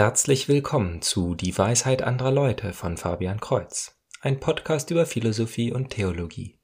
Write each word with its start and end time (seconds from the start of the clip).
Herzlich 0.00 0.46
willkommen 0.48 1.02
zu 1.02 1.34
Die 1.34 1.58
Weisheit 1.58 2.02
anderer 2.02 2.30
Leute 2.30 2.72
von 2.72 2.96
Fabian 2.96 3.40
Kreuz, 3.40 3.98
ein 4.20 4.38
Podcast 4.38 4.92
über 4.92 5.06
Philosophie 5.06 5.72
und 5.72 5.90
Theologie. 5.90 6.60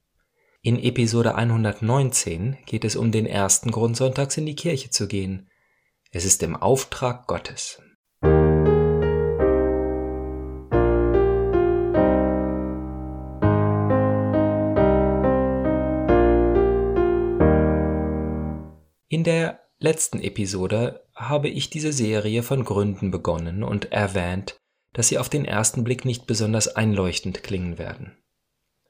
In 0.62 0.78
Episode 0.78 1.34
119 1.34 2.58
geht 2.64 2.84
es 2.84 2.94
um 2.94 3.10
den 3.10 3.26
ersten 3.26 3.72
Grund, 3.72 3.96
sonntags 3.96 4.36
in 4.36 4.46
die 4.46 4.54
Kirche 4.54 4.90
zu 4.90 5.08
gehen. 5.08 5.50
Es 6.12 6.24
ist 6.24 6.44
im 6.44 6.54
Auftrag 6.54 7.26
Gottes. 7.26 7.82
In 19.08 19.24
der 19.24 19.58
letzten 19.80 20.20
Episode 20.20 21.03
habe 21.14 21.48
ich 21.48 21.70
diese 21.70 21.92
Serie 21.92 22.42
von 22.42 22.64
Gründen 22.64 23.10
begonnen 23.10 23.62
und 23.62 23.92
erwähnt, 23.92 24.56
dass 24.92 25.08
sie 25.08 25.18
auf 25.18 25.28
den 25.28 25.44
ersten 25.44 25.84
Blick 25.84 26.04
nicht 26.04 26.26
besonders 26.26 26.68
einleuchtend 26.68 27.42
klingen 27.42 27.78
werden. 27.78 28.16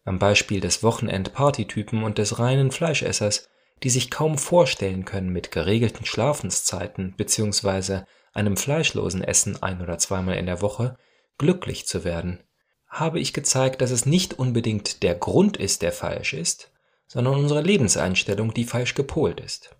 Am 0.04 0.18
Beispiel 0.18 0.60
des 0.60 0.82
Wochenend-Partytypen 0.82 2.02
und 2.02 2.18
des 2.18 2.38
reinen 2.38 2.70
Fleischessers, 2.70 3.48
die 3.82 3.90
sich 3.90 4.10
kaum 4.10 4.38
vorstellen 4.38 5.04
können, 5.04 5.30
mit 5.30 5.50
geregelten 5.50 6.04
Schlafenszeiten 6.04 7.14
bzw. 7.16 8.02
einem 8.32 8.56
fleischlosen 8.56 9.24
Essen 9.24 9.62
ein 9.62 9.80
oder 9.80 9.98
zweimal 9.98 10.36
in 10.36 10.46
der 10.46 10.60
Woche 10.60 10.96
glücklich 11.38 11.86
zu 11.86 12.04
werden, 12.04 12.40
habe 12.88 13.18
ich 13.18 13.32
gezeigt, 13.32 13.80
dass 13.80 13.90
es 13.90 14.06
nicht 14.06 14.38
unbedingt 14.38 15.02
der 15.02 15.14
Grund 15.14 15.56
ist, 15.56 15.82
der 15.82 15.92
falsch 15.92 16.34
ist, 16.34 16.70
sondern 17.06 17.34
unsere 17.34 17.62
Lebenseinstellung, 17.62 18.54
die 18.54 18.64
falsch 18.64 18.94
gepolt 18.94 19.40
ist. 19.40 19.73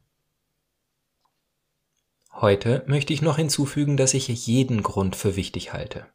Heute 2.41 2.83
möchte 2.87 3.12
ich 3.12 3.23
noch 3.23 3.37
hinzufügen, 3.37 3.97
dass 3.97 4.12
ich 4.12 4.29
jeden 4.29 4.83
Grund 4.83 5.15
für 5.15 5.37
wichtig 5.37 5.73
halte. 5.73 6.06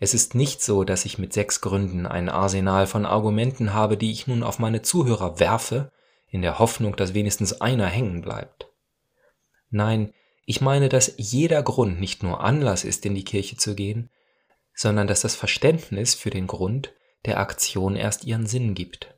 Es 0.00 0.12
ist 0.12 0.34
nicht 0.34 0.60
so, 0.62 0.82
dass 0.82 1.04
ich 1.04 1.18
mit 1.18 1.32
sechs 1.32 1.60
Gründen 1.60 2.06
ein 2.06 2.28
Arsenal 2.28 2.88
von 2.88 3.06
Argumenten 3.06 3.72
habe, 3.72 3.96
die 3.96 4.10
ich 4.10 4.26
nun 4.26 4.42
auf 4.42 4.58
meine 4.58 4.82
Zuhörer 4.82 5.38
werfe, 5.38 5.92
in 6.28 6.42
der 6.42 6.58
Hoffnung, 6.58 6.96
dass 6.96 7.14
wenigstens 7.14 7.60
einer 7.60 7.86
hängen 7.86 8.20
bleibt. 8.20 8.68
Nein, 9.70 10.12
ich 10.44 10.60
meine, 10.60 10.88
dass 10.88 11.14
jeder 11.16 11.62
Grund 11.62 12.00
nicht 12.00 12.24
nur 12.24 12.40
Anlass 12.42 12.82
ist, 12.82 13.06
in 13.06 13.14
die 13.14 13.24
Kirche 13.24 13.56
zu 13.56 13.76
gehen, 13.76 14.10
sondern 14.74 15.06
dass 15.06 15.20
das 15.20 15.36
Verständnis 15.36 16.14
für 16.14 16.30
den 16.30 16.48
Grund 16.48 16.92
der 17.26 17.38
Aktion 17.38 17.94
erst 17.94 18.24
ihren 18.24 18.46
Sinn 18.46 18.74
gibt. 18.74 19.14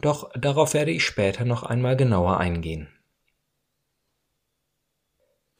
Doch 0.00 0.30
darauf 0.38 0.74
werde 0.74 0.92
ich 0.92 1.04
später 1.04 1.44
noch 1.44 1.64
einmal 1.64 1.96
genauer 1.96 2.38
eingehen. 2.38 2.93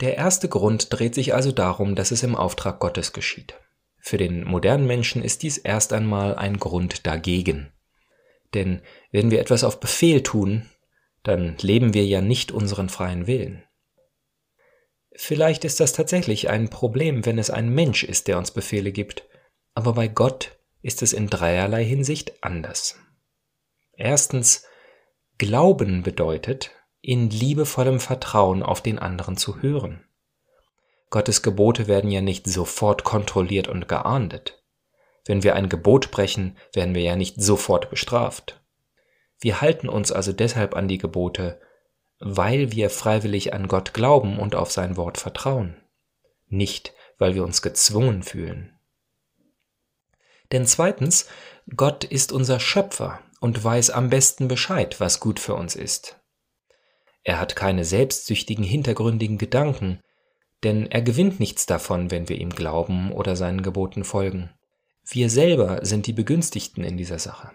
Der 0.01 0.17
erste 0.17 0.49
Grund 0.49 0.89
dreht 0.93 1.15
sich 1.15 1.35
also 1.35 1.53
darum, 1.53 1.95
dass 1.95 2.11
es 2.11 2.23
im 2.23 2.35
Auftrag 2.35 2.81
Gottes 2.81 3.13
geschieht. 3.13 3.55
Für 3.99 4.19
den 4.19 4.45
modernen 4.45 4.87
Menschen 4.87 5.23
ist 5.23 5.43
dies 5.43 5.57
erst 5.57 5.93
einmal 5.93 6.35
ein 6.35 6.59
Grund 6.59 7.07
dagegen. 7.07 7.73
Denn 8.53 8.83
wenn 9.11 9.31
wir 9.31 9.41
etwas 9.41 9.65
auf 9.65 9.81
Befehl 9.81 10.23
tun, 10.23 10.69
dann 11.23 11.57
leben 11.61 11.95
wir 11.95 12.05
ja 12.05 12.21
nicht 12.21 12.53
unseren 12.53 12.89
freien 12.89 13.27
Willen. 13.27 13.65
Vielleicht 15.17 15.65
ist 15.65 15.81
das 15.81 15.93
tatsächlich 15.93 16.51
ein 16.51 16.71
Problem, 16.71 17.25
wenn 17.25 17.39
es 17.39 17.51
ein 17.51 17.69
Mensch 17.69 18.03
ist, 18.03 18.29
der 18.29 18.37
uns 18.37 18.51
Befehle 18.51 18.93
gibt, 18.93 19.27
aber 19.75 19.95
bei 19.95 20.09
Gott 20.09 20.59
ist 20.83 21.03
es 21.03 21.13
in 21.13 21.29
dreierlei 21.29 21.85
Hinsicht 21.85 22.43
anders. 22.43 22.99
Erstens, 23.93 24.65
Glauben 25.39 26.03
bedeutet, 26.03 26.71
in 27.05 27.29
liebevollem 27.29 28.01
Vertrauen 28.01 28.63
auf 28.63 28.81
den 28.81 28.99
anderen 28.99 29.37
zu 29.37 29.61
hören. 29.61 30.03
Gottes 31.11 31.43
Gebote 31.43 31.87
werden 31.87 32.11
ja 32.11 32.23
nicht 32.23 32.47
sofort 32.47 33.05
kontrolliert 33.05 33.69
und 33.69 33.89
geahndet. 33.89 34.65
Wenn 35.27 35.43
wir 35.43 35.55
ein 35.55 35.69
Gebot 35.69 36.11
brechen, 36.11 36.57
werden 36.73 36.95
wir 36.95 37.03
ja 37.03 37.15
nicht 37.15 37.41
sofort 37.43 37.91
bestraft. 37.91 38.63
Wir 39.39 39.61
halten 39.61 39.91
uns 39.91 40.13
also 40.13 40.33
deshalb 40.33 40.75
an 40.75 40.89
die 40.89 40.97
Gebote, 40.97 41.61
weil 42.21 42.73
wir 42.73 42.89
freiwillig 42.89 43.53
an 43.53 43.69
Gott 43.69 43.93
glauben 43.93 44.39
und 44.39 44.55
auf 44.55 44.73
sein 44.73 44.97
Wort 44.97 45.19
vertrauen, 45.19 45.77
nicht 46.47 46.95
weil 47.19 47.35
wir 47.35 47.45
uns 47.45 47.61
gezwungen 47.61 48.23
fühlen. 48.23 48.79
Denn 50.53 50.67
zweitens, 50.67 51.29
Gott 51.77 52.05
ist 52.05 52.33
unser 52.33 52.61
Schöpfer 52.61 53.21
und 53.41 53.63
weiß 53.63 53.91
am 53.91 54.09
besten 54.09 54.49
Bescheid, 54.49 55.01
was 55.01 55.21
gut 55.21 55.39
für 55.39 55.55
uns 55.55 55.77
ist. 55.77 56.19
Er 57.25 57.41
hat 57.41 57.57
keine 57.57 57.85
selbstsüchtigen, 57.85 58.65
hintergründigen 58.65 59.39
Gedanken, 59.39 60.01
denn 60.63 60.87
er 60.87 61.03
gewinnt 61.03 61.41
nichts 61.41 61.67
davon, 61.67 62.11
wenn 62.11 62.29
wir 62.29 62.39
ihm 62.39 62.51
glauben 62.51 63.13
oder 63.13 63.35
seinen 63.35 63.63
Geboten 63.63 64.05
folgen. 64.05 64.51
Wir 65.07 65.29
selber 65.29 65.85
sind 65.85 66.07
die 66.07 66.13
Begünstigten 66.13 66.85
in 66.85 66.97
dieser 66.97 67.19
Sache. 67.19 67.51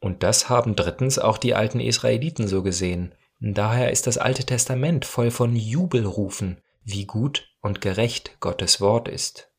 Und 0.00 0.22
das 0.22 0.48
haben 0.48 0.76
drittens 0.76 1.18
auch 1.18 1.38
die 1.38 1.54
alten 1.54 1.80
Israeliten 1.80 2.46
so 2.46 2.62
gesehen. 2.62 3.14
Daher 3.40 3.90
ist 3.90 4.06
das 4.06 4.18
Alte 4.18 4.44
Testament 4.44 5.04
voll 5.04 5.30
von 5.30 5.56
Jubelrufen, 5.56 6.60
wie 6.82 7.06
gut 7.06 7.48
und 7.62 7.80
gerecht 7.80 8.38
Gottes 8.40 8.80
Wort 8.80 9.08
ist. 9.08 9.50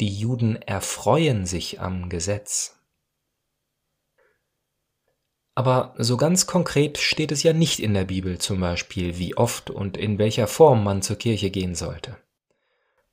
Die 0.00 0.08
Juden 0.08 0.56
erfreuen 0.56 1.46
sich 1.46 1.80
am 1.80 2.08
Gesetz. 2.08 2.77
Aber 5.58 5.92
so 5.98 6.16
ganz 6.16 6.46
konkret 6.46 6.98
steht 6.98 7.32
es 7.32 7.42
ja 7.42 7.52
nicht 7.52 7.80
in 7.80 7.92
der 7.92 8.04
Bibel 8.04 8.38
zum 8.38 8.60
Beispiel, 8.60 9.18
wie 9.18 9.36
oft 9.36 9.70
und 9.70 9.96
in 9.96 10.16
welcher 10.16 10.46
Form 10.46 10.84
man 10.84 11.02
zur 11.02 11.16
Kirche 11.16 11.50
gehen 11.50 11.74
sollte. 11.74 12.16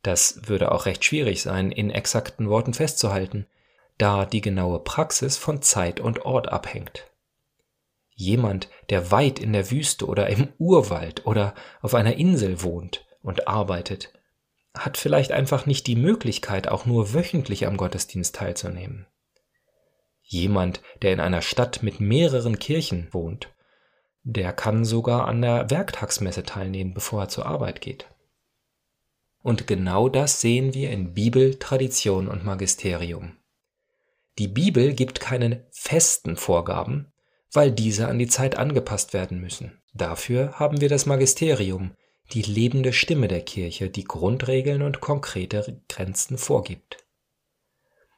Das 0.03 0.47
würde 0.47 0.71
auch 0.71 0.85
recht 0.85 1.03
schwierig 1.03 1.41
sein, 1.41 1.71
in 1.71 1.89
exakten 1.89 2.47
Worten 2.47 2.75
festzuhalten, 2.75 3.47
da 3.97 4.27
die 4.27 4.41
genaue 4.41 4.77
Praxis 4.77 5.37
von 5.37 5.63
Zeit 5.63 5.99
und 5.99 6.23
Ort 6.23 6.49
abhängt. 6.49 7.09
Jemand, 8.13 8.69
der 8.91 9.09
weit 9.09 9.39
in 9.39 9.51
der 9.51 9.71
Wüste 9.71 10.05
oder 10.05 10.29
im 10.29 10.49
Urwald 10.59 11.25
oder 11.25 11.55
auf 11.81 11.95
einer 11.95 12.17
Insel 12.17 12.61
wohnt 12.61 13.07
und 13.23 13.47
arbeitet, 13.47 14.13
hat 14.75 14.97
vielleicht 14.97 15.31
einfach 15.31 15.65
nicht 15.65 15.87
die 15.87 15.95
Möglichkeit, 15.95 16.67
auch 16.67 16.85
nur 16.85 17.15
wöchentlich 17.15 17.65
am 17.65 17.75
Gottesdienst 17.75 18.35
teilzunehmen. 18.35 19.07
Jemand, 20.27 20.81
der 21.01 21.13
in 21.13 21.19
einer 21.19 21.41
Stadt 21.41 21.83
mit 21.83 21.99
mehreren 21.99 22.57
Kirchen 22.57 23.07
wohnt, 23.11 23.53
der 24.23 24.53
kann 24.53 24.83
sogar 24.83 25.27
an 25.27 25.41
der 25.41 25.69
Werktagsmesse 25.69 26.43
teilnehmen, 26.43 26.95
bevor 26.95 27.21
er 27.21 27.29
zur 27.29 27.45
Arbeit 27.45 27.79
geht. 27.79 28.07
Und 29.43 29.67
genau 29.67 30.09
das 30.09 30.41
sehen 30.41 30.73
wir 30.73 30.89
in 30.89 31.13
Bibel, 31.13 31.59
Tradition 31.59 32.27
und 32.27 32.43
Magisterium. 32.43 33.37
Die 34.39 34.47
Bibel 34.47 34.93
gibt 34.93 35.19
keine 35.19 35.67
festen 35.71 36.37
Vorgaben, 36.37 37.13
weil 37.51 37.71
diese 37.71 38.07
an 38.07 38.17
die 38.17 38.27
Zeit 38.27 38.57
angepasst 38.57 39.13
werden 39.13 39.39
müssen. 39.39 39.79
Dafür 39.93 40.53
haben 40.59 40.81
wir 40.81 40.89
das 40.89 41.05
Magisterium, 41.05 41.91
die 42.33 42.41
lebende 42.41 42.91
Stimme 42.91 43.27
der 43.27 43.41
Kirche, 43.41 43.91
die 43.91 44.03
Grundregeln 44.03 44.81
und 44.81 44.99
konkrete 44.99 45.79
Grenzen 45.87 46.39
vorgibt. 46.39 47.04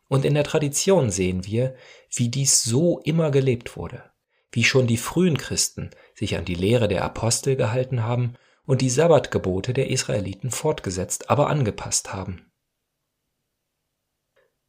Und 0.08 0.26
in 0.26 0.34
der 0.34 0.44
Tradition 0.44 1.10
sehen 1.12 1.46
wir, 1.46 1.76
wie 2.14 2.30
dies 2.30 2.64
so 2.64 3.00
immer 3.00 3.32
gelebt 3.32 3.76
wurde, 3.76 4.04
wie 4.52 4.64
schon 4.64 4.88
die 4.88 4.98
frühen 4.98 5.38
Christen 5.38 5.92
sich 6.16 6.38
an 6.38 6.46
die 6.46 6.56
Lehre 6.56 6.88
der 6.88 7.04
Apostel 7.04 7.56
gehalten 7.56 8.04
haben 8.04 8.36
und 8.66 8.82
die 8.82 8.90
Sabbatgebote 8.90 9.74
der 9.74 9.90
Israeliten 9.90 10.52
fortgesetzt, 10.52 11.30
aber 11.30 11.50
angepasst 11.50 12.14
haben. 12.14 12.52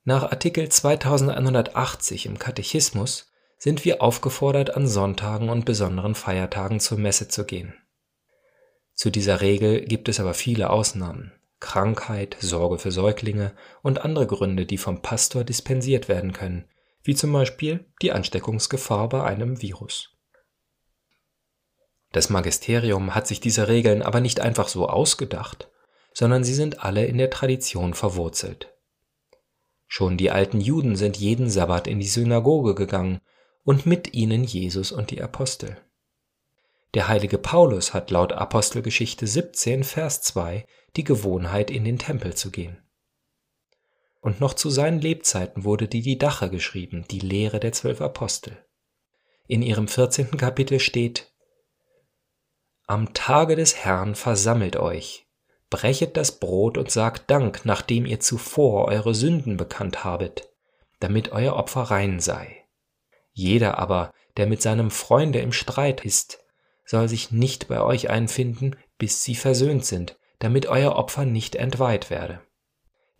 Nach 0.04 0.22
Artikel 0.22 0.68
2180 0.68 2.26
im 2.26 2.38
Katechismus 2.38 3.30
sind 3.58 3.84
wir 3.84 4.00
aufgefordert, 4.02 4.74
an 4.74 4.86
Sonntagen 4.86 5.50
und 5.50 5.64
besonderen 5.64 6.14
Feiertagen 6.14 6.80
zur 6.80 6.98
Messe 6.98 7.28
zu 7.28 7.44
gehen. 7.44 7.74
Zu 8.94 9.10
dieser 9.10 9.40
Regel 9.40 9.84
gibt 9.84 10.08
es 10.08 10.18
aber 10.18 10.34
viele 10.34 10.70
Ausnahmen. 10.70 11.37
Krankheit, 11.60 12.36
Sorge 12.40 12.78
für 12.78 12.92
Säuglinge 12.92 13.54
und 13.82 14.04
andere 14.04 14.26
Gründe, 14.26 14.66
die 14.66 14.78
vom 14.78 15.02
Pastor 15.02 15.44
dispensiert 15.44 16.08
werden 16.08 16.32
können, 16.32 16.68
wie 17.02 17.14
zum 17.14 17.32
Beispiel 17.32 17.86
die 18.02 18.12
Ansteckungsgefahr 18.12 19.08
bei 19.08 19.24
einem 19.24 19.60
Virus. 19.60 20.14
Das 22.12 22.30
Magisterium 22.30 23.14
hat 23.14 23.26
sich 23.26 23.40
diese 23.40 23.68
Regeln 23.68 24.02
aber 24.02 24.20
nicht 24.20 24.40
einfach 24.40 24.68
so 24.68 24.88
ausgedacht, 24.88 25.70
sondern 26.14 26.42
sie 26.44 26.54
sind 26.54 26.84
alle 26.84 27.04
in 27.04 27.18
der 27.18 27.30
Tradition 27.30 27.94
verwurzelt. 27.94 28.74
Schon 29.86 30.16
die 30.16 30.30
alten 30.30 30.60
Juden 30.60 30.96
sind 30.96 31.16
jeden 31.16 31.48
Sabbat 31.48 31.86
in 31.86 31.98
die 31.98 32.06
Synagoge 32.06 32.74
gegangen 32.74 33.20
und 33.64 33.86
mit 33.86 34.14
ihnen 34.14 34.44
Jesus 34.44 34.92
und 34.92 35.10
die 35.10 35.22
Apostel. 35.22 35.76
Der 36.94 37.08
heilige 37.08 37.38
Paulus 37.38 37.92
hat 37.92 38.10
laut 38.10 38.32
Apostelgeschichte 38.32 39.26
17, 39.26 39.84
Vers 39.84 40.22
2 40.22 40.66
die 40.96 41.04
Gewohnheit, 41.04 41.70
in 41.70 41.84
den 41.84 41.98
Tempel 41.98 42.34
zu 42.34 42.50
gehen. 42.50 42.82
Und 44.20 44.40
noch 44.40 44.54
zu 44.54 44.70
seinen 44.70 45.00
Lebzeiten 45.00 45.64
wurde 45.64 45.86
die 45.86 46.02
Didache 46.02 46.50
geschrieben, 46.50 47.04
die 47.10 47.20
Lehre 47.20 47.60
der 47.60 47.72
zwölf 47.72 48.00
Apostel. 48.00 48.64
In 49.46 49.62
ihrem 49.62 49.86
14. 49.86 50.36
Kapitel 50.36 50.80
steht, 50.80 51.32
Am 52.86 53.12
Tage 53.12 53.54
des 53.54 53.76
Herrn 53.76 54.14
versammelt 54.14 54.76
euch, 54.76 55.26
brechet 55.70 56.16
das 56.16 56.40
Brot 56.40 56.78
und 56.78 56.90
sagt 56.90 57.30
Dank, 57.30 57.64
nachdem 57.64 58.06
ihr 58.06 58.18
zuvor 58.18 58.86
eure 58.86 59.14
Sünden 59.14 59.56
bekannt 59.58 60.04
habet, 60.04 60.50
damit 61.00 61.32
euer 61.32 61.54
Opfer 61.54 61.82
rein 61.82 62.18
sei. 62.18 62.66
Jeder 63.32 63.78
aber, 63.78 64.12
der 64.36 64.46
mit 64.46 64.62
seinem 64.62 64.90
Freunde 64.90 65.40
im 65.40 65.52
Streit 65.52 66.04
ist, 66.04 66.44
soll 66.88 67.06
sich 67.06 67.30
nicht 67.30 67.68
bei 67.68 67.82
euch 67.82 68.08
einfinden, 68.08 68.74
bis 68.96 69.22
sie 69.22 69.34
versöhnt 69.34 69.84
sind, 69.84 70.18
damit 70.38 70.66
euer 70.66 70.96
Opfer 70.96 71.26
nicht 71.26 71.54
entweiht 71.54 72.08
werde. 72.08 72.40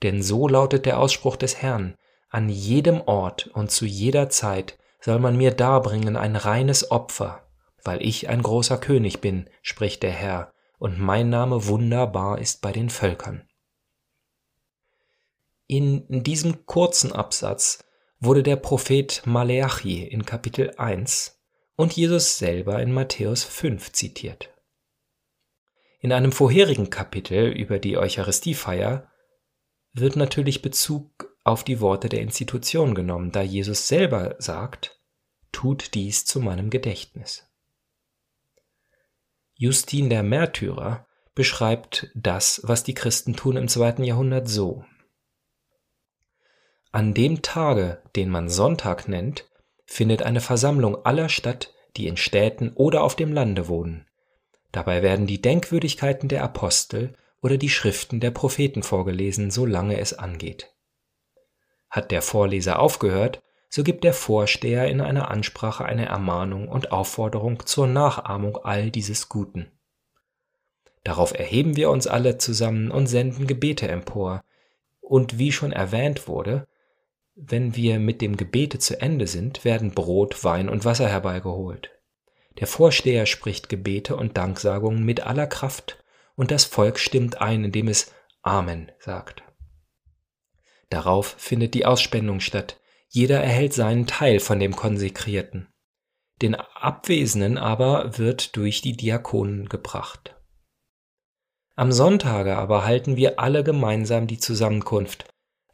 Denn 0.03 0.23
so 0.23 0.49
lautet 0.49 0.87
der 0.87 0.99
Ausspruch 0.99 1.37
des 1.37 1.61
Herrn, 1.61 1.95
an 2.31 2.49
jedem 2.49 3.03
Ort 3.03 3.49
und 3.49 3.71
zu 3.71 3.85
jeder 3.85 4.31
Zeit 4.31 4.79
soll 5.01 5.19
man 5.19 5.37
mir 5.37 5.51
darbringen 5.51 6.17
ein 6.17 6.35
reines 6.35 6.91
Opfer, 6.91 7.47
weil 7.85 8.03
ich 8.03 8.31
ein 8.31 8.43
großer 8.43 8.79
König 8.79 9.21
bin, 9.21 9.51
spricht 9.61 10.03
der 10.03 10.13
Herr, 10.13 10.53
und 10.79 10.99
mein 10.99 11.29
Name 11.29 11.67
wunderbar 11.67 12.39
ist 12.39 12.63
bei 12.63 12.73
den 12.73 12.89
Völkern. 12.89 13.47
In 15.67 16.07
diesem 16.09 16.65
kurzen 16.65 17.13
Absatz 17.13 17.85
wurde 18.19 18.43
der 18.43 18.57
Prophet 18.57 19.23
Maleachi 19.27 20.05
in 20.05 20.25
Kapitel 20.25 20.73
1 20.79 21.38
und 21.79 21.93
Jesus 21.93 22.39
selber 22.39 22.83
in 22.83 22.93
Matthäus 22.93 23.45
5 23.45 23.93
zitiert. 23.93 24.53
In 26.01 26.13
einem 26.13 26.33
vorherigen 26.33 26.91
Kapitel 26.91 27.53
über 27.53 27.79
die 27.79 27.97
Eucharistiefeier 27.97 29.09
wird 29.93 30.17
natürlich 30.17 30.61
Bezug 30.61 31.33
auf 31.45 31.63
die 31.63 31.81
Worte 31.81 32.09
der 32.09 32.21
Institution 32.21 32.97
genommen, 32.97 33.31
da 33.31 33.43
Jesus 33.43 33.87
selber 33.87 34.35
sagt, 34.41 35.01
tut 35.53 35.95
dies 35.95 36.25
zu 36.25 36.41
meinem 36.41 36.69
Gedächtnis. 36.71 37.49
Justin 39.55 40.11
der 40.11 40.25
Märtyrer 40.25 41.07
beschreibt 41.37 42.11
das, 42.17 42.61
was 42.65 42.83
die 42.83 42.95
Christen 42.95 43.37
tun 43.37 43.57
im 43.57 43.69
zweiten 43.69 44.03
Jahrhundert 44.03 44.49
so. 44.49 44.85
An 46.91 47.15
dem 47.15 47.41
Tage, 47.43 48.03
den 48.17 48.31
man 48.31 48.49
Sonntag 48.49 49.07
nennt, 49.07 49.49
findet 49.89 50.23
eine 50.23 50.41
Versammlung 50.41 51.05
aller 51.05 51.29
statt, 51.29 51.75
die 51.97 52.07
in 52.07 52.17
Städten 52.17 52.73
oder 52.75 53.03
auf 53.03 53.17
dem 53.17 53.33
Lande 53.33 53.69
wohnen. 53.69 54.07
Dabei 54.71 55.03
werden 55.03 55.27
die 55.27 55.41
Denkwürdigkeiten 55.41 56.29
der 56.29 56.45
Apostel 56.45 57.15
oder 57.41 57.57
die 57.57 57.71
Schriften 57.71 58.21
der 58.21 58.31
Propheten 58.31 58.83
vorgelesen, 58.83 59.51
solange 59.51 59.99
es 59.99 60.13
angeht. 60.13 60.75
Hat 61.89 62.11
der 62.11 62.21
Vorleser 62.21 62.79
aufgehört, 62.79 63.43
so 63.71 63.83
gibt 63.83 64.05
der 64.05 64.13
Vorsteher 64.13 64.89
in 64.89 65.01
einer 65.01 65.31
Ansprache 65.31 65.87
eine 65.87 66.07
Ermahnung 66.07 66.69
und 66.69 66.93
Aufforderung 66.93 67.65
zur 67.65 67.87
Nachahmung 67.87 68.59
all 68.59 68.91
dieses 68.91 69.31
Guten. 69.31 69.73
Darauf 71.03 71.33
erheben 71.33 71.77
wir 71.77 71.91
uns 71.91 72.07
alle 72.07 72.37
zusammen 72.37 72.91
und 72.91 73.07
senden 73.07 73.47
Gebete 73.47 73.89
empor, 73.89 74.43
und 75.01 75.39
wie 75.39 75.53
schon 75.53 75.73
erwähnt 75.73 76.29
wurde, 76.29 76.69
wenn 77.41 77.77
wir 77.77 78.01
mit 78.01 78.21
dem 78.21 78.37
Gebete 78.37 78.81
zu 78.81 79.01
Ende 79.01 79.29
sind, 79.29 79.65
werden 79.65 79.93
Brot, 79.93 80.43
Wein 80.43 80.69
und 80.69 80.85
Wasser 80.85 81.09
herbeigeholt. 81.09 81.91
Der 82.59 82.67
Vorsteher 82.67 83.27
spricht 83.27 83.69
Gebete 83.69 84.17
und 84.17 84.37
Danksagungen 84.37 85.05
mit 85.05 85.21
aller 85.21 85.47
Kraft, 85.47 86.03
und 86.35 86.51
das 86.51 86.65
Volk 86.65 86.99
stimmt 86.99 87.41
ein, 87.41 87.65
indem 87.65 87.89
es 87.89 88.13
Amen 88.43 88.91
sagt. 88.99 89.43
Darauf 90.91 91.37
findet 91.39 91.75
die 91.75 91.87
Ausspendung 91.87 92.41
statt, 92.41 92.81
jeder 93.09 93.41
erhält 93.41 93.73
seinen 93.73 94.07
Teil 94.07 94.41
von 94.41 94.59
dem 94.59 94.75
Konsekrierten. 94.75 95.69
Den 96.43 96.55
Abwesenden 96.55 97.57
aber 97.57 98.19
wird 98.19 98.57
durch 98.57 98.81
die 98.81 98.97
Diakonen 98.97 99.69
gebracht. 99.69 100.37
Am 101.77 101.93
Sonntage 101.93 102.57
aber 102.57 102.85
halten 102.85 103.17
wir 103.17 103.39
alle 103.39 103.63
gemeinsam 103.63 104.27
die 104.27 104.39
Zusammenkunft, 104.39 105.25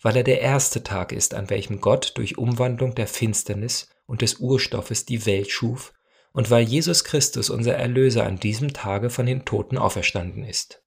weil 0.05 0.19
er 0.19 0.23
der 0.23 0.43
erste 0.43 0.83
Tag 0.83 1.13
ist, 1.13 1.33
an 1.33 1.49
welchem 1.49 1.81
Gott 1.81 2.13
durch 2.17 2.37
Umwandlung 2.37 2.95
der 2.95 3.07
Finsternis 3.07 3.89
und 4.05 4.21
des 4.21 4.35
Urstoffes 4.35 5.07
die 5.07 5.25
Welt 5.25 5.51
schuf 5.51 5.95
und 6.33 6.51
weil 6.51 6.63
Jesus 6.63 7.05
Christus 7.05 7.49
unser 7.49 7.75
Erlöser 7.75 8.27
an 8.27 8.39
diesem 8.39 8.75
Tage 8.75 9.09
von 9.09 9.25
den 9.25 9.47
Toten 9.47 9.79
auferstanden 9.79 10.45
ist. 10.45 10.85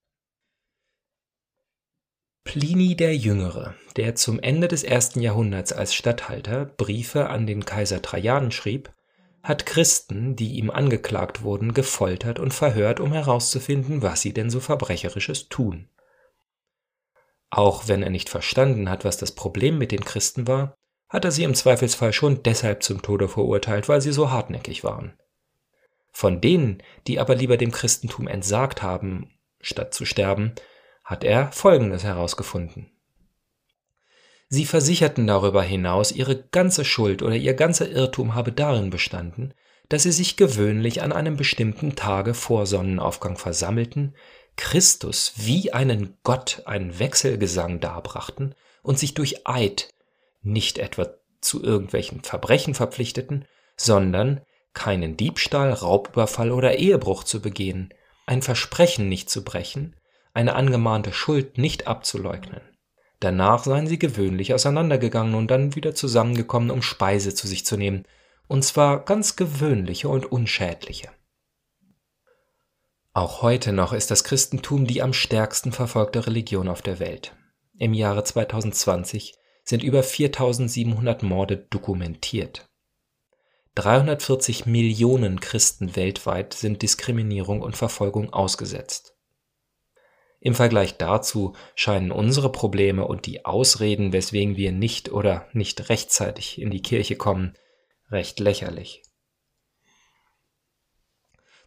Pliny 2.44 2.96
der 2.96 3.18
Jüngere, 3.18 3.74
der 3.96 4.14
zum 4.14 4.40
Ende 4.40 4.68
des 4.68 4.84
ersten 4.84 5.20
Jahrhunderts 5.20 5.74
als 5.74 5.96
Statthalter 5.96 6.66
Briefe 6.66 7.28
an 7.28 7.48
den 7.48 7.66
Kaiser 7.66 8.04
Trajan 8.04 8.52
schrieb, 8.52 8.94
hat 9.42 9.66
Christen, 9.66 10.36
die 10.36 10.60
ihm 10.60 10.70
angeklagt 10.70 11.42
wurden, 11.42 11.74
gefoltert 11.74 12.38
und 12.38 12.54
verhört, 12.54 13.00
um 13.00 13.14
herauszufinden, 13.14 14.04
was 14.04 14.22
sie 14.22 14.34
denn 14.34 14.52
so 14.52 14.60
verbrecherisches 14.60 15.50
tun. 15.50 15.90
Auch 17.50 17.88
wenn 17.88 18.04
er 18.04 18.10
nicht 18.10 18.30
verstanden 18.30 18.90
hat, 18.90 19.06
was 19.06 19.18
das 19.18 19.34
Problem 19.34 19.78
mit 19.78 19.92
den 19.92 20.04
Christen 20.04 20.48
war, 20.48 20.76
hat 21.10 21.24
er 21.24 21.32
sie 21.32 21.44
im 21.44 21.56
Zweifelsfall 21.56 22.12
schon 22.12 22.44
deshalb 22.44 22.84
zum 22.84 23.02
Tode 23.02 23.30
verurteilt, 23.30 23.88
weil 23.88 24.02
sie 24.02 24.12
so 24.12 24.32
hartnäckig 24.32 24.84
waren. 24.84 25.18
Von 26.12 26.42
denen, 26.42 26.84
die 27.06 27.20
aber 27.20 27.36
lieber 27.36 27.58
dem 27.58 27.72
Christentum 27.72 28.28
entsagt 28.28 28.82
haben, 28.82 29.32
statt 29.62 29.94
zu 29.94 30.04
sterben, 30.06 30.54
hat 31.06 31.24
er 31.24 31.52
Folgendes 31.52 32.04
herausgefunden. 32.04 32.92
Sie 34.50 34.66
versicherten 34.66 35.28
darüber 35.28 35.62
hinaus, 35.62 36.12
ihre 36.12 36.42
ganze 36.42 36.86
Schuld 36.86 37.22
oder 37.22 37.36
ihr 37.36 37.54
ganzer 37.54 37.90
Irrtum 37.90 38.34
habe 38.34 38.52
darin 38.52 38.90
bestanden, 38.90 39.54
dass 39.90 40.04
sie 40.04 40.12
sich 40.12 40.38
gewöhnlich 40.38 41.02
an 41.02 41.14
einem 41.14 41.38
bestimmten 41.38 41.96
Tage 41.96 42.34
vor 42.34 42.66
Sonnenaufgang 42.66 43.38
versammelten, 43.38 44.16
Christus 44.58 45.34
wie 45.38 45.72
einen 45.72 46.18
Gott 46.24 46.64
einen 46.66 47.00
Wechselgesang 47.00 47.80
darbrachten 47.80 48.54
und 48.84 49.00
sich 49.00 49.14
durch 49.14 49.48
Eid 49.48 49.90
nicht 50.42 50.78
etwa 50.78 51.10
zu 51.40 51.64
irgendwelchen 51.64 52.22
Verbrechen 52.22 52.74
verpflichteten, 52.74 53.46
sondern 53.78 54.42
keinen 54.74 55.16
Diebstahl, 55.18 55.72
Raubüberfall 55.72 56.52
oder 56.52 56.78
Ehebruch 56.78 57.24
zu 57.24 57.42
begehen, 57.42 57.94
ein 58.26 58.42
Versprechen 58.42 59.08
nicht 59.08 59.30
zu 59.30 59.44
brechen, 59.44 59.96
eine 60.34 60.56
angemahnte 60.56 61.14
Schuld 61.14 61.58
nicht 61.58 61.88
abzuleugnen. 61.88 62.62
Danach 63.20 63.64
seien 63.64 63.88
sie 63.88 63.98
gewöhnlich 63.98 64.54
auseinandergegangen 64.54 65.34
und 65.34 65.50
dann 65.50 65.76
wieder 65.76 65.96
zusammengekommen, 65.96 66.70
um 66.70 66.82
Speise 66.84 67.34
zu 67.34 67.48
sich 67.48 67.66
zu 67.66 67.78
nehmen, 67.78 68.06
und 68.48 68.64
zwar 68.64 69.04
ganz 69.04 69.36
gewöhnliche 69.36 70.10
und 70.10 70.32
unschädliche. 70.32 71.10
Auch 73.18 73.42
heute 73.42 73.74
noch 73.74 73.94
ist 73.94 74.12
das 74.12 74.24
Christentum 74.24 74.86
die 74.86 75.02
am 75.02 75.12
stärksten 75.12 75.72
verfolgte 75.72 76.28
Religion 76.28 76.68
auf 76.68 76.84
der 76.84 77.00
Welt. 77.00 77.36
Im 77.76 77.96
Jahre 77.96 78.24
2020 78.24 79.34
sind 79.64 79.82
über 79.82 80.04
4700 80.04 81.24
Morde 81.24 81.58
dokumentiert. 81.58 82.70
340 83.74 84.68
Millionen 84.68 85.40
Christen 85.40 85.96
weltweit 85.96 86.54
sind 86.54 86.84
Diskriminierung 86.84 87.64
und 87.64 87.76
Verfolgung 87.76 88.34
ausgesetzt. 88.34 89.16
Im 90.40 90.54
Vergleich 90.54 90.98
dazu 90.98 91.54
scheinen 91.74 92.12
unsere 92.12 92.52
Probleme 92.52 93.08
und 93.08 93.26
die 93.26 93.46
Ausreden, 93.46 94.14
weswegen 94.14 94.58
wir 94.58 94.72
nicht 94.72 95.12
oder 95.12 95.48
nicht 95.54 95.90
rechtzeitig 95.90 96.62
in 96.62 96.70
die 96.70 96.84
Kirche 96.84 97.16
kommen, 97.16 97.58
recht 98.12 98.40
lächerlich. 98.40 99.02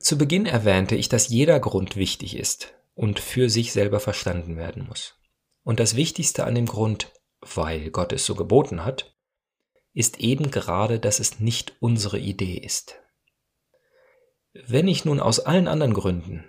Zu 0.00 0.16
Beginn 0.16 0.46
erwähnte 0.46 0.96
ich, 0.96 1.10
dass 1.10 1.28
jeder 1.28 1.60
Grund 1.60 1.94
wichtig 1.94 2.36
ist 2.36 2.74
und 2.94 3.20
für 3.20 3.50
sich 3.50 3.72
selber 3.72 4.00
verstanden 4.00 4.56
werden 4.56 4.86
muss. 4.88 5.14
Und 5.62 5.78
das 5.78 5.94
Wichtigste 5.94 6.44
an 6.44 6.54
dem 6.54 6.66
Grund, 6.66 7.12
weil 7.40 7.90
Gott 7.90 8.12
es 8.12 8.24
so 8.24 8.34
geboten 8.34 8.84
hat, 8.84 9.14
ist 9.92 10.18
eben 10.18 10.50
gerade, 10.50 10.98
dass 10.98 11.20
es 11.20 11.38
nicht 11.38 11.74
unsere 11.80 12.18
Idee 12.18 12.56
ist. 12.56 12.98
Wenn 14.52 14.88
ich 14.88 15.04
nun 15.04 15.20
aus 15.20 15.38
allen 15.38 15.68
anderen 15.68 15.94
Gründen 15.94 16.44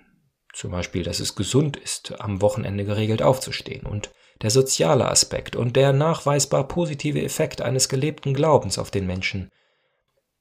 zum 0.53 0.72
Beispiel, 0.72 1.03
dass 1.03 1.20
es 1.20 1.36
gesund 1.36 1.77
ist, 1.77 2.20
am 2.20 2.41
Wochenende 2.41 2.86
geregelt 2.86 3.22
aufzustehen 3.22 3.86
und 3.86 4.12
der 4.41 4.50
soziale 4.50 5.10
Aspekt 5.10 5.55
und 5.55 5.75
der 5.75 5.93
nachweisbar 5.93 6.67
positive 6.67 7.22
Effekt 7.22 7.62
eines 7.62 7.89
gelebten 7.89 8.34
Glaubens 8.34 8.77
auf 8.77 8.91
den 8.91 9.05
Menschen 9.05 9.50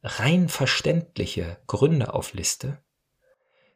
rein 0.02 0.48
verständliche 0.48 1.58
Gründe 1.66 2.14
aufliste, 2.14 2.82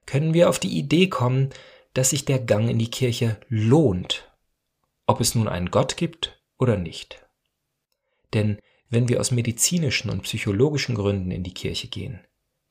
können 0.06 0.34
wir 0.34 0.48
auf 0.48 0.58
die 0.58 0.78
Idee 0.78 1.08
kommen, 1.08 1.50
dass 1.94 2.10
sich 2.10 2.24
der 2.24 2.38
Gang 2.38 2.68
in 2.68 2.78
die 2.78 2.90
Kirche 2.90 3.38
lohnt, 3.48 4.30
ob 5.06 5.20
es 5.20 5.34
nun 5.34 5.48
einen 5.48 5.70
Gott 5.70 5.96
gibt 5.96 6.40
oder 6.58 6.76
nicht. 6.76 7.24
Denn 8.32 8.58
wenn 8.90 9.08
wir 9.08 9.20
aus 9.20 9.30
medizinischen 9.30 10.10
und 10.10 10.22
psychologischen 10.22 10.94
Gründen 10.94 11.30
in 11.30 11.42
die 11.42 11.54
Kirche 11.54 11.88
gehen, 11.88 12.20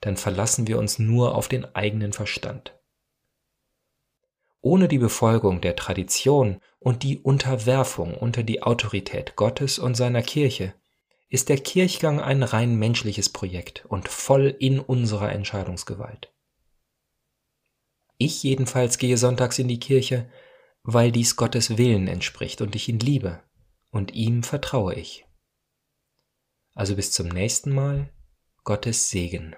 dann 0.01 0.17
verlassen 0.17 0.67
wir 0.67 0.77
uns 0.77 0.99
nur 0.99 1.35
auf 1.35 1.47
den 1.47 1.63
eigenen 1.75 2.11
Verstand. 2.11 2.77
Ohne 4.61 4.87
die 4.87 4.97
Befolgung 4.97 5.61
der 5.61 5.75
Tradition 5.75 6.59
und 6.79 7.03
die 7.03 7.19
Unterwerfung 7.19 8.13
unter 8.15 8.43
die 8.43 8.63
Autorität 8.63 9.35
Gottes 9.35 9.79
und 9.79 9.95
seiner 9.95 10.21
Kirche 10.21 10.73
ist 11.29 11.49
der 11.49 11.57
Kirchgang 11.57 12.19
ein 12.19 12.43
rein 12.43 12.75
menschliches 12.75 13.29
Projekt 13.29 13.85
und 13.87 14.07
voll 14.07 14.55
in 14.59 14.79
unserer 14.79 15.31
Entscheidungsgewalt. 15.31 16.32
Ich 18.25 18.41
jedenfalls 18.41 18.99
gehe 18.99 19.17
sonntags 19.17 19.59
in 19.59 19.67
die 19.67 19.81
Kirche, 19.81 20.29
weil 20.83 21.11
dies 21.11 21.35
Gottes 21.35 21.77
Willen 21.77 22.07
entspricht 22.07 22.61
und 22.61 22.73
ich 22.73 22.87
ihn 22.87 22.99
liebe, 22.99 23.43
und 23.91 24.13
ihm 24.13 24.43
vertraue 24.43 24.95
ich. 24.95 25.25
Also 26.73 26.95
bis 26.95 27.11
zum 27.11 27.27
nächsten 27.27 27.71
Mal, 27.71 28.13
Gottes 28.63 29.09
Segen. 29.09 29.57